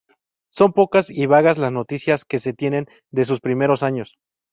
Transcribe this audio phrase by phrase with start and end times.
[0.49, 4.17] Son pocas y vagas las noticias que se tienen de sus primeros años.